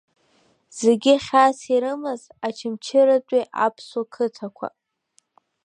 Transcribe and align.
Зегьы 0.79 1.13
хьаас 1.25 1.59
ирымаз 1.73 2.21
Очамчыратәи 2.47 3.43
аԥсуа 3.65 4.03
қыҭақәа… 4.13 4.67